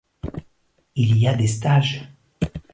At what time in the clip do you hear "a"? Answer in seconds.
1.27-1.35